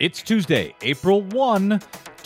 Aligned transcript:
It's 0.00 0.22
Tuesday, 0.22 0.74
April 0.80 1.20
1, 1.20 1.78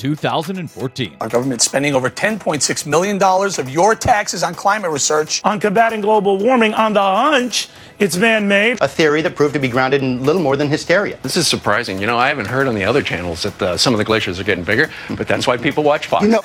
2014. 0.05 1.17
Our 1.23 1.29
government's 1.31 1.65
spending 1.65 1.95
over 1.95 2.11
$10.6 2.11 2.87
million 2.87 3.23
of 3.23 3.71
your 3.71 3.95
taxes 3.95 4.43
on 4.43 4.55
climate 4.55 4.91
research. 4.91 5.41
On 5.45 5.59
combating 5.59 6.03
global 6.03 6.37
warming 6.37 6.75
on 6.75 6.93
the 6.93 7.01
hunch 7.01 7.69
it's 7.99 8.17
man 8.17 8.49
made. 8.49 8.79
A 8.81 8.89
theory 8.89 9.23
that 9.23 9.37
proved 9.37 9.55
to 9.55 9.61
be 9.61 9.69
grounded 9.69 10.03
in 10.03 10.25
little 10.25 10.43
more 10.43 10.57
than 10.57 10.69
hysteria. 10.69 11.19
This 11.23 11.37
is 11.37 11.47
surprising. 11.47 12.01
You 12.01 12.07
know, 12.07 12.19
I 12.19 12.29
haven't 12.29 12.47
heard 12.47 12.67
on 12.67 12.75
the 12.75 12.85
other 12.85 13.03
channels 13.03 13.45
that 13.45 13.63
uh, 13.63 13.77
some 13.77 13.95
of 13.95 13.99
the 13.99 14.05
glaciers 14.05 14.41
are 14.41 14.45
getting 14.45 14.65
bigger, 14.65 14.91
but 15.11 15.29
that's 15.29 15.47
why 15.47 15.57
people 15.57 15.85
watch 15.85 16.07
Fox. 16.07 16.25
You 16.25 16.31
know- 16.33 16.43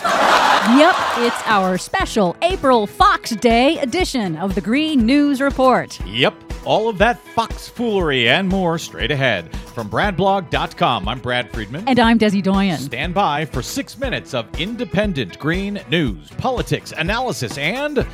yep, 0.77 0.95
it's 1.17 1.41
our 1.45 1.77
special 1.77 2.35
April 2.43 2.85
Fox 2.85 3.31
Day 3.31 3.79
edition 3.79 4.35
of 4.37 4.53
the 4.53 4.61
Green 4.61 5.05
News 5.05 5.41
Report. 5.41 5.99
Yep, 6.05 6.35
all 6.65 6.87
of 6.87 6.99
that 6.99 7.19
fox 7.19 7.67
foolery 7.67 8.29
and 8.29 8.47
more 8.47 8.77
straight 8.77 9.11
ahead. 9.11 9.53
From 9.57 9.89
BradBlog.com, 9.89 11.07
I'm 11.07 11.19
Brad 11.19 11.51
Friedman. 11.51 11.87
And 11.87 11.99
I'm 11.99 12.19
Desi 12.19 12.43
Doyen. 12.43 12.77
Stand 12.77 13.13
by 13.13 13.45
for 13.51 13.61
six 13.61 13.97
minutes 13.97 14.33
of 14.33 14.47
independent 14.59 15.39
green 15.39 15.81
news, 15.89 16.29
politics, 16.37 16.93
analysis, 16.97 17.57
and 17.57 18.05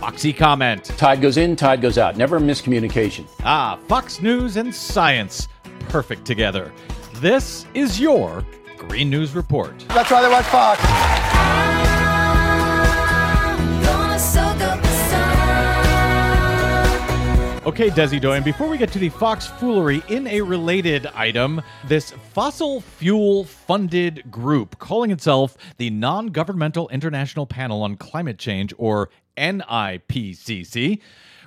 Foxy 0.00 0.32
comment. 0.32 0.84
Tide 0.84 1.20
goes 1.20 1.36
in, 1.36 1.56
tide 1.56 1.80
goes 1.80 1.98
out. 1.98 2.16
Never 2.16 2.38
miscommunication. 2.38 3.26
Ah, 3.42 3.78
Fox 3.88 4.20
News 4.22 4.56
and 4.56 4.74
science. 4.74 5.48
Perfect 5.88 6.24
together. 6.24 6.72
This 7.14 7.66
is 7.74 8.00
your 8.00 8.44
Green 8.76 9.10
News 9.10 9.34
Report. 9.34 9.76
That's 9.88 10.10
why 10.10 10.22
they 10.22 10.28
watch 10.28 10.44
Fox. 10.46 11.17
Okay, 17.68 17.90
Desi 17.90 18.18
Doyen, 18.18 18.42
before 18.42 18.66
we 18.66 18.78
get 18.78 18.90
to 18.92 18.98
the 18.98 19.10
Fox 19.10 19.46
foolery, 19.46 20.02
in 20.08 20.26
a 20.26 20.40
related 20.40 21.04
item, 21.08 21.60
this 21.86 22.12
fossil 22.32 22.80
fuel 22.80 23.44
funded 23.44 24.30
group 24.30 24.78
calling 24.78 25.10
itself 25.10 25.54
the 25.76 25.90
Non 25.90 26.28
Governmental 26.28 26.88
International 26.88 27.44
Panel 27.44 27.82
on 27.82 27.96
Climate 27.96 28.38
Change, 28.38 28.72
or 28.78 29.10
NIPCC, 29.36 30.98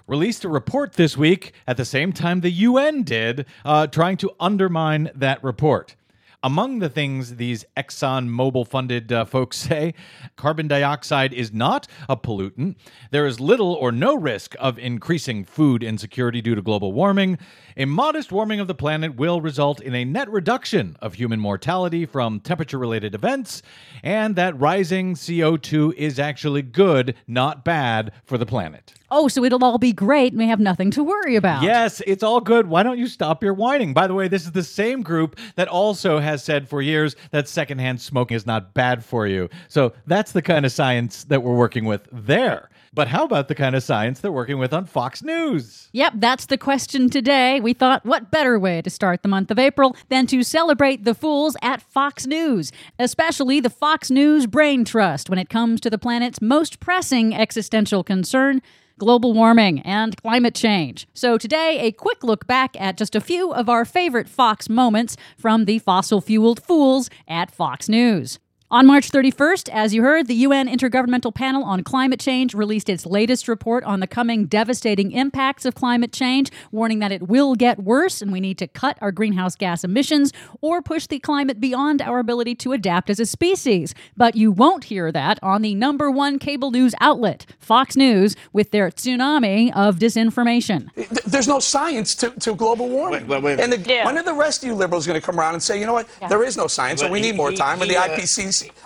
released 0.05 0.43
a 0.43 0.49
report 0.49 0.93
this 0.93 1.17
week 1.17 1.53
at 1.65 1.75
the 1.75 1.85
same 1.85 2.13
time 2.13 2.41
the 2.41 2.51
UN 2.51 3.01
did, 3.01 3.47
uh, 3.65 3.87
trying 3.87 4.17
to 4.17 4.29
undermine 4.39 5.09
that 5.15 5.43
report. 5.43 5.95
Among 6.43 6.79
the 6.79 6.89
things 6.89 7.35
these 7.35 7.65
Exxon 7.77 8.27
Mobil 8.27 8.67
funded 8.67 9.11
uh, 9.11 9.25
folks 9.25 9.57
say, 9.67 9.93
carbon 10.35 10.67
dioxide 10.67 11.33
is 11.33 11.53
not 11.53 11.87
a 12.09 12.17
pollutant. 12.17 12.77
There 13.11 13.27
is 13.27 13.39
little 13.39 13.73
or 13.73 13.91
no 13.91 14.15
risk 14.15 14.55
of 14.59 14.79
increasing 14.79 15.43
food 15.43 15.83
insecurity 15.83 16.41
due 16.41 16.55
to 16.55 16.61
global 16.63 16.93
warming. 16.93 17.37
A 17.77 17.85
modest 17.85 18.31
warming 18.31 18.59
of 18.59 18.67
the 18.67 18.73
planet 18.73 19.15
will 19.15 19.39
result 19.39 19.81
in 19.81 19.93
a 19.93 20.03
net 20.03 20.31
reduction 20.31 20.97
of 20.99 21.13
human 21.13 21.39
mortality 21.39 22.07
from 22.07 22.39
temperature 22.39 22.79
related 22.79 23.13
events, 23.13 23.61
and 24.01 24.35
that 24.35 24.59
rising 24.59 25.13
CO2 25.13 25.93
is 25.93 26.17
actually 26.17 26.63
good, 26.63 27.13
not 27.27 27.63
bad, 27.63 28.13
for 28.23 28.39
the 28.39 28.47
planet. 28.47 28.95
Oh, 29.11 29.27
so 29.27 29.43
it'll 29.43 29.63
all 29.63 29.77
be 29.77 29.91
great 29.91 30.31
and 30.31 30.39
we 30.39 30.47
have 30.47 30.59
nothing 30.61 30.89
to 30.91 31.03
worry 31.03 31.35
about. 31.35 31.63
Yes, 31.63 32.01
it's 32.07 32.23
all 32.23 32.39
good. 32.39 32.67
Why 32.67 32.81
don't 32.81 32.97
you 32.97 33.07
stop 33.07 33.43
your 33.43 33.53
whining? 33.53 33.93
By 33.93 34.07
the 34.07 34.13
way, 34.13 34.29
this 34.29 34.45
is 34.45 34.53
the 34.53 34.63
same 34.63 35.03
group 35.03 35.37
that 35.55 35.67
also 35.67 36.19
has 36.19 36.43
said 36.43 36.69
for 36.69 36.81
years 36.81 37.17
that 37.31 37.49
secondhand 37.49 37.99
smoking 37.99 38.35
is 38.35 38.45
not 38.45 38.73
bad 38.73 39.03
for 39.03 39.27
you. 39.27 39.49
So 39.67 39.93
that's 40.07 40.31
the 40.31 40.41
kind 40.41 40.65
of 40.65 40.71
science 40.71 41.25
that 41.25 41.43
we're 41.43 41.55
working 41.55 41.83
with 41.83 42.07
there. 42.11 42.69
But 42.93 43.07
how 43.07 43.23
about 43.23 43.47
the 43.47 43.55
kind 43.55 43.73
of 43.73 43.83
science 43.83 44.19
they're 44.19 44.33
working 44.33 44.57
with 44.57 44.73
on 44.73 44.85
Fox 44.85 45.23
News? 45.23 45.87
Yep, 45.93 46.13
that's 46.17 46.47
the 46.47 46.57
question 46.57 47.09
today. 47.09 47.61
We 47.61 47.71
thought, 47.71 48.05
what 48.05 48.31
better 48.31 48.59
way 48.59 48.81
to 48.81 48.89
start 48.89 49.23
the 49.23 49.29
month 49.29 49.49
of 49.49 49.57
April 49.57 49.95
than 50.09 50.27
to 50.27 50.43
celebrate 50.43 51.05
the 51.05 51.15
fools 51.15 51.55
at 51.61 51.81
Fox 51.81 52.27
News, 52.27 52.73
especially 52.99 53.61
the 53.61 53.69
Fox 53.69 54.11
News 54.11 54.45
Brain 54.45 54.83
Trust 54.83 55.29
when 55.29 55.39
it 55.39 55.49
comes 55.49 55.79
to 55.81 55.89
the 55.89 55.97
planet's 55.97 56.41
most 56.41 56.81
pressing 56.81 57.33
existential 57.33 58.03
concern 58.03 58.61
global 59.01 59.33
warming 59.33 59.79
and 59.79 60.15
climate 60.15 60.53
change. 60.53 61.07
So, 61.15 61.35
today, 61.35 61.79
a 61.79 61.91
quick 61.91 62.23
look 62.23 62.45
back 62.45 62.79
at 62.79 62.97
just 62.97 63.15
a 63.15 63.19
few 63.19 63.51
of 63.51 63.67
our 63.67 63.83
favorite 63.83 64.29
Fox 64.29 64.69
moments 64.69 65.17
from 65.39 65.65
the 65.65 65.79
fossil 65.79 66.21
fueled 66.21 66.61
fools 66.61 67.09
at 67.27 67.49
Fox 67.49 67.89
News. 67.89 68.37
On 68.71 68.87
March 68.87 69.11
31st, 69.11 69.67
as 69.67 69.93
you 69.93 70.01
heard, 70.01 70.27
the 70.27 70.33
UN 70.33 70.69
Intergovernmental 70.69 71.35
Panel 71.35 71.61
on 71.65 71.83
Climate 71.83 72.21
Change 72.21 72.53
released 72.53 72.87
its 72.87 73.05
latest 73.05 73.49
report 73.49 73.83
on 73.83 73.99
the 73.99 74.07
coming 74.07 74.45
devastating 74.45 75.11
impacts 75.11 75.65
of 75.65 75.75
climate 75.75 76.13
change, 76.13 76.49
warning 76.71 76.99
that 76.99 77.11
it 77.11 77.27
will 77.27 77.55
get 77.55 77.83
worse 77.83 78.21
and 78.21 78.31
we 78.31 78.39
need 78.39 78.57
to 78.59 78.67
cut 78.67 78.97
our 79.01 79.11
greenhouse 79.11 79.57
gas 79.57 79.83
emissions 79.83 80.31
or 80.61 80.81
push 80.81 81.05
the 81.05 81.19
climate 81.19 81.59
beyond 81.59 82.01
our 82.01 82.19
ability 82.19 82.55
to 82.55 82.71
adapt 82.71 83.09
as 83.09 83.19
a 83.19 83.25
species. 83.25 83.93
But 84.15 84.37
you 84.37 84.53
won't 84.53 84.85
hear 84.85 85.11
that 85.11 85.37
on 85.43 85.63
the 85.63 85.75
number 85.75 86.09
one 86.09 86.39
cable 86.39 86.71
news 86.71 86.95
outlet, 87.01 87.45
Fox 87.59 87.97
News, 87.97 88.37
with 88.53 88.71
their 88.71 88.89
tsunami 88.89 89.75
of 89.75 89.97
disinformation. 89.97 90.87
There's 91.25 91.49
no 91.49 91.59
science 91.59 92.15
to, 92.15 92.29
to 92.39 92.55
global 92.55 92.87
warming. 92.87 93.27
Wait, 93.27 93.43
wait, 93.43 93.57
wait. 93.57 93.59
And 93.59 93.73
the, 93.73 93.79
yeah. 93.79 94.05
when 94.05 94.17
are 94.17 94.23
the 94.23 94.33
rest 94.33 94.63
of 94.63 94.69
you 94.69 94.75
liberals 94.75 95.05
going 95.05 95.19
to 95.19 95.25
come 95.25 95.37
around 95.37 95.55
and 95.55 95.61
say, 95.61 95.77
you 95.77 95.85
know 95.85 95.91
what, 95.91 96.07
yeah. 96.21 96.29
there 96.29 96.45
is 96.45 96.55
no 96.55 96.67
science, 96.67 97.01
and 97.01 97.11
we 97.11 97.19
need 97.19 97.35
more 97.35 97.51
time, 97.51 97.81
and 97.81 97.91
the 97.91 97.97
uh, 97.97 98.07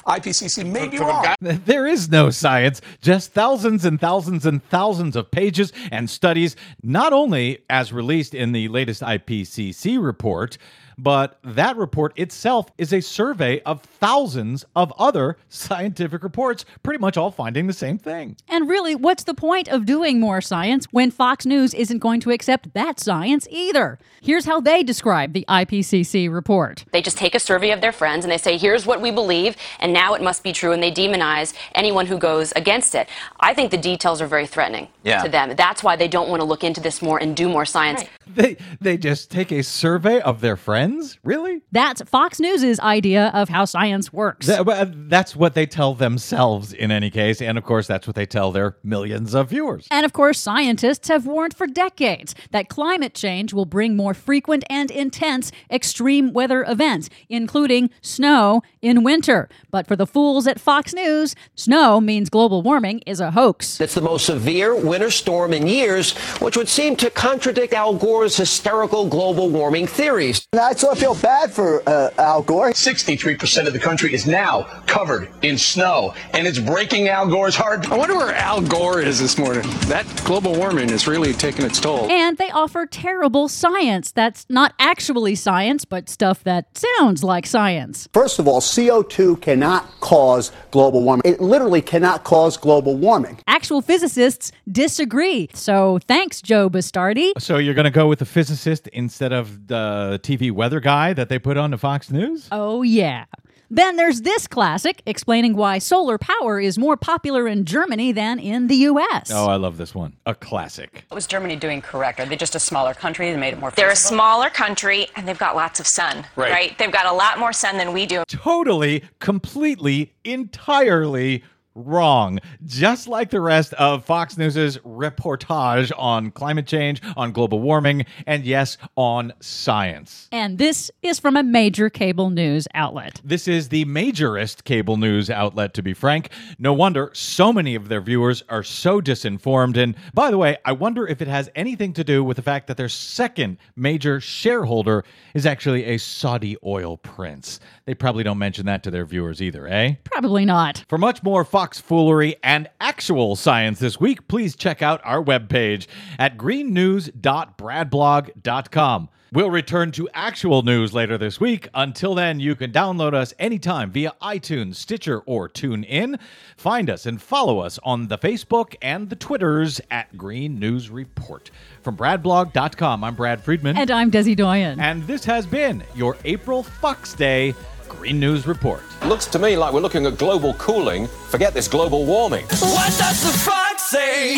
IPCC 0.05 0.25
IPCC 0.25 0.69
may 0.69 0.87
be 0.87 0.97
wrong. 0.97 1.25
There 1.39 1.87
is 1.87 2.09
no 2.09 2.29
science, 2.29 2.81
just 3.01 3.31
thousands 3.33 3.85
and 3.85 3.99
thousands 3.99 4.45
and 4.45 4.63
thousands 4.69 5.15
of 5.15 5.31
pages 5.31 5.71
and 5.91 6.09
studies, 6.09 6.55
not 6.83 7.13
only 7.13 7.63
as 7.69 7.93
released 7.93 8.33
in 8.33 8.51
the 8.51 8.67
latest 8.67 9.01
IPCC 9.01 10.03
report 10.03 10.57
but 10.97 11.39
that 11.43 11.75
report 11.77 12.17
itself 12.17 12.69
is 12.77 12.93
a 12.93 13.01
survey 13.01 13.59
of 13.61 13.81
thousands 13.81 14.65
of 14.75 14.93
other 14.97 15.37
scientific 15.49 16.23
reports, 16.23 16.65
pretty 16.83 16.99
much 16.99 17.17
all 17.17 17.31
finding 17.31 17.67
the 17.67 17.73
same 17.73 17.97
thing. 17.97 18.35
And 18.47 18.69
really, 18.69 18.95
what's 18.95 19.23
the 19.23 19.33
point 19.33 19.67
of 19.67 19.85
doing 19.85 20.19
more 20.19 20.41
science 20.41 20.85
when 20.91 21.11
Fox 21.11 21.45
News 21.45 21.73
isn't 21.73 21.99
going 21.99 22.19
to 22.21 22.31
accept 22.31 22.73
that 22.73 22.99
science 22.99 23.47
either? 23.49 23.99
Here's 24.21 24.45
how 24.45 24.59
they 24.59 24.83
describe 24.83 25.33
the 25.33 25.45
IPCC 25.47 26.31
report. 26.31 26.85
They 26.91 27.01
just 27.01 27.17
take 27.17 27.35
a 27.35 27.39
survey 27.39 27.71
of 27.71 27.81
their 27.81 27.91
friends 27.91 28.25
and 28.25 28.31
they 28.31 28.37
say, 28.37 28.57
here's 28.57 28.85
what 28.85 29.01
we 29.01 29.11
believe, 29.11 29.55
and 29.79 29.93
now 29.93 30.13
it 30.13 30.21
must 30.21 30.43
be 30.43 30.51
true, 30.51 30.71
and 30.71 30.81
they 30.81 30.91
demonize 30.91 31.53
anyone 31.75 32.05
who 32.05 32.17
goes 32.17 32.51
against 32.55 32.95
it. 32.95 33.07
I 33.39 33.53
think 33.53 33.71
the 33.71 33.77
details 33.77 34.21
are 34.21 34.27
very 34.27 34.47
threatening 34.47 34.87
yeah. 35.03 35.21
to 35.21 35.29
them. 35.29 35.55
That's 35.55 35.83
why 35.83 35.95
they 35.95 36.07
don't 36.07 36.29
want 36.29 36.41
to 36.41 36.45
look 36.45 36.63
into 36.63 36.81
this 36.81 37.01
more 37.01 37.19
and 37.19 37.35
do 37.35 37.47
more 37.47 37.65
science. 37.65 38.01
Right. 38.01 38.09
They, 38.27 38.57
they 38.81 38.97
just 38.97 39.29
take 39.29 39.51
a 39.51 39.61
survey 39.61 40.19
of 40.21 40.41
their 40.41 40.55
friends 40.55 40.84
friends? 40.85 41.19
Really? 41.23 41.61
That's 41.71 42.01
Fox 42.03 42.39
News's 42.39 42.79
idea 42.79 43.31
of 43.33 43.49
how 43.49 43.65
science 43.65 44.13
works. 44.13 44.47
That, 44.47 45.09
that's 45.09 45.35
what 45.35 45.53
they 45.53 45.65
tell 45.65 45.93
themselves 45.93 46.73
in 46.73 46.91
any 46.91 47.09
case. 47.09 47.41
And 47.41 47.57
of 47.57 47.63
course, 47.63 47.87
that's 47.87 48.07
what 48.07 48.15
they 48.15 48.25
tell 48.25 48.51
their 48.51 48.77
millions 48.83 49.33
of 49.33 49.49
viewers. 49.49 49.87
And 49.91 50.05
of 50.05 50.13
course, 50.13 50.39
scientists 50.39 51.07
have 51.07 51.25
warned 51.25 51.55
for 51.55 51.67
decades 51.67 52.35
that 52.51 52.69
climate 52.69 53.13
change 53.13 53.53
will 53.53 53.65
bring 53.65 53.95
more 53.95 54.13
frequent 54.13 54.63
and 54.69 54.91
intense 54.91 55.51
extreme 55.69 56.33
weather 56.33 56.63
events, 56.67 57.09
including 57.29 57.89
snow 58.01 58.61
in 58.81 59.03
winter. 59.03 59.49
But 59.71 59.87
for 59.87 59.95
the 59.95 60.07
fools 60.07 60.47
at 60.47 60.59
Fox 60.59 60.93
News, 60.93 61.35
snow 61.55 61.99
means 61.99 62.29
global 62.29 62.61
warming 62.61 62.99
is 63.05 63.19
a 63.19 63.31
hoax. 63.31 63.81
It's 63.81 63.95
the 63.95 64.01
most 64.01 64.25
severe 64.25 64.75
winter 64.75 65.11
storm 65.11 65.53
in 65.53 65.67
years, 65.67 66.15
which 66.39 66.57
would 66.57 66.69
seem 66.69 66.95
to 66.97 67.09
contradict 67.09 67.73
Al 67.73 67.95
Gore's 67.95 68.37
hysterical 68.37 69.07
global 69.07 69.49
warming 69.49 69.87
theories. 69.87 70.47
I 70.53 70.73
sort 70.79 70.95
I 70.95 70.99
feel 70.99 71.15
bad 71.15 71.51
for 71.51 71.83
uh, 71.89 72.09
Al 72.17 72.41
Gore. 72.41 72.71
63% 72.71 73.67
of 73.67 73.73
the 73.73 73.79
country 73.79 74.13
is 74.13 74.25
now 74.25 74.63
covered 74.87 75.29
in 75.41 75.57
snow, 75.57 76.13
and 76.33 76.47
it's 76.47 76.57
breaking 76.57 77.09
Al 77.09 77.27
Gore's 77.27 77.55
heart. 77.55 77.91
I 77.91 77.97
wonder 77.97 78.15
where 78.15 78.33
Al 78.33 78.61
Gore 78.61 79.01
is 79.01 79.19
this 79.19 79.37
morning. 79.37 79.63
That 79.87 80.05
global 80.23 80.55
warming 80.55 80.89
is 80.89 81.05
really 81.05 81.33
taking 81.33 81.65
its 81.65 81.81
toll. 81.81 82.09
And 82.09 82.37
they 82.37 82.49
offer 82.51 82.85
terrible 82.85 83.49
science 83.49 84.11
that's 84.11 84.45
not 84.49 84.73
actually 84.79 85.35
science, 85.35 85.83
but 85.83 86.07
stuff 86.07 86.43
that 86.45 86.77
sounds 86.77 87.23
like 87.23 87.45
science. 87.45 88.07
First 88.13 88.39
of 88.39 88.47
all, 88.47 88.61
CO2 88.61 89.41
cannot 89.41 89.99
cause 89.99 90.53
global 90.71 91.03
warming. 91.03 91.23
It 91.25 91.41
literally 91.41 91.81
cannot 91.81 92.23
cause 92.23 92.55
global 92.55 92.95
warming. 92.95 93.39
Actual 93.47 93.81
physicists 93.81 94.53
disagree. 94.71 95.49
So 95.53 95.99
thanks, 96.07 96.41
Joe 96.41 96.69
Bastardi. 96.69 97.31
So 97.37 97.57
you're 97.57 97.73
going 97.73 97.83
to 97.83 97.91
go 97.91 98.07
with 98.07 98.19
the 98.19 98.25
physicist 98.25 98.87
instead 98.87 99.33
of 99.33 99.67
the 99.67 100.21
TV 100.23 100.51
weather 100.51 100.64
weather 100.65 100.79
guy 100.79 101.13
that 101.13 101.29
they 101.29 101.37
put 101.37 101.57
on 101.57 101.69
the 101.69 101.77
Fox 101.77 102.09
News? 102.09 102.47
Oh, 102.51 102.81
yeah. 102.81 103.25
Then 103.69 103.97
there's 103.97 104.21
this 104.21 104.47
classic 104.47 105.03
explaining 105.05 105.55
why 105.55 105.77
solar 105.77 106.17
power 106.17 106.59
is 106.59 106.79
more 106.79 106.97
popular 106.97 107.47
in 107.47 107.65
Germany 107.65 108.11
than 108.11 108.39
in 108.39 108.65
the 108.65 108.75
US. 108.89 109.29
Oh, 109.31 109.45
I 109.45 109.57
love 109.57 109.77
this 109.77 109.93
one. 109.93 110.15
A 110.25 110.33
classic. 110.33 111.05
What 111.09 111.15
was 111.15 111.27
Germany 111.27 111.55
doing 111.55 111.83
correct? 111.83 112.19
Are 112.19 112.25
they 112.25 112.35
just 112.35 112.55
a 112.55 112.59
smaller 112.59 112.95
country 112.95 113.31
that 113.31 113.37
made 113.37 113.53
it 113.53 113.59
more 113.59 113.69
They're 113.69 113.91
a 113.91 113.95
smaller 113.95 114.49
country 114.49 115.05
and 115.15 115.27
they've 115.27 115.37
got 115.37 115.55
lots 115.55 115.79
of 115.79 115.85
sun, 115.85 116.25
right. 116.35 116.51
right? 116.51 116.77
They've 116.79 116.91
got 116.91 117.05
a 117.05 117.13
lot 117.13 117.37
more 117.37 117.53
sun 117.53 117.77
than 117.77 117.93
we 117.93 118.07
do. 118.07 118.23
Totally, 118.27 119.03
completely, 119.19 120.15
entirely 120.23 121.43
wrong. 121.75 122.39
Just 122.65 123.07
like 123.07 123.29
the 123.29 123.41
rest 123.41 123.73
of 123.73 124.05
Fox 124.05 124.37
News's 124.37 124.77
reportage 124.79 125.91
on 125.97 126.31
climate 126.31 126.67
change, 126.67 127.01
on 127.15 127.31
global 127.31 127.59
warming, 127.59 128.05
and 128.25 128.45
yes, 128.45 128.77
on 128.95 129.33
science. 129.39 130.27
And 130.31 130.57
this 130.57 130.89
is 131.01 131.19
from 131.19 131.35
a 131.35 131.43
major 131.43 131.89
cable 131.89 132.29
news 132.29 132.67
outlet. 132.73 133.21
This 133.23 133.47
is 133.47 133.69
the 133.69 133.85
majorist 133.85 134.63
cable 134.63 134.97
news 134.97 135.29
outlet, 135.29 135.73
to 135.75 135.83
be 135.83 135.93
frank. 135.93 136.29
No 136.57 136.73
wonder 136.73 137.11
so 137.13 137.51
many 137.51 137.75
of 137.75 137.89
their 137.89 138.01
viewers 138.01 138.43
are 138.49 138.63
so 138.63 139.01
disinformed. 139.01 139.77
And 139.77 139.95
by 140.13 140.31
the 140.31 140.37
way, 140.37 140.57
I 140.65 140.71
wonder 140.71 141.05
if 141.05 141.21
it 141.21 141.27
has 141.27 141.49
anything 141.55 141.93
to 141.93 142.03
do 142.03 142.23
with 142.23 142.37
the 142.37 142.43
fact 142.43 142.67
that 142.67 142.77
their 142.77 142.89
second 142.89 143.57
major 143.75 144.19
shareholder 144.21 145.03
is 145.33 145.45
actually 145.45 145.85
a 145.85 145.97
Saudi 145.97 146.55
oil 146.65 146.97
prince. 146.97 147.59
They 147.85 147.93
probably 147.93 148.23
don't 148.23 148.37
mention 148.37 148.65
that 148.67 148.83
to 148.83 148.91
their 148.91 149.05
viewers 149.05 149.41
either, 149.41 149.67
eh? 149.67 149.95
Probably 150.03 150.45
not. 150.45 150.85
For 150.87 150.97
much 150.97 151.21
more 151.21 151.43
Fox 151.43 151.64
foolery 151.73 152.35
and 152.43 152.69
actual 152.79 153.35
science 153.35 153.79
this 153.79 153.99
week, 153.99 154.27
please 154.27 154.55
check 154.55 154.81
out 154.81 155.01
our 155.03 155.23
webpage 155.23 155.87
at 156.19 156.37
greennews.bradblog.com. 156.37 159.09
We'll 159.35 159.51
return 159.51 159.91
to 159.93 160.07
actual 160.13 160.61
news 160.61 160.93
later 160.93 161.17
this 161.17 161.41
week. 161.41 161.67
Until 161.73 162.15
then, 162.15 162.39
you 162.39 162.55
can 162.55 162.71
download 162.71 163.13
us 163.13 163.33
anytime 163.37 163.91
via 163.91 164.13
iTunes, 164.21 164.75
Stitcher, 164.75 165.19
or 165.25 165.49
TuneIn. 165.49 166.17
Find 166.55 166.89
us 166.89 167.05
and 167.05 167.21
follow 167.21 167.59
us 167.59 167.77
on 167.83 168.07
the 168.07 168.17
Facebook 168.17 168.75
and 168.81 169.09
the 169.09 169.17
Twitters 169.17 169.81
at 169.91 170.15
Green 170.15 170.57
News 170.57 170.89
Report. 170.89 171.51
From 171.81 171.97
bradblog.com, 171.97 173.03
I'm 173.03 173.15
Brad 173.15 173.43
Friedman. 173.43 173.77
And 173.77 173.91
I'm 173.91 174.09
Desi 174.09 174.37
Doyen. 174.37 174.79
And 174.79 175.05
this 175.05 175.25
has 175.25 175.45
been 175.45 175.83
your 175.95 176.15
April 176.23 176.63
Fox 176.63 177.13
Day 177.13 177.53
Green 177.97 178.19
News 178.19 178.45
Report. 178.45 178.81
Looks 179.05 179.25
to 179.27 179.39
me 179.39 179.57
like 179.57 179.73
we're 179.73 179.79
looking 179.79 180.05
at 180.05 180.17
global 180.17 180.53
cooling. 180.55 181.07
Forget 181.29 181.53
this 181.53 181.67
global 181.67 182.05
warming. 182.05 182.45
What 182.45 182.97
does 182.97 183.23
the 183.23 183.37
fox 183.37 183.83
say? 183.83 184.37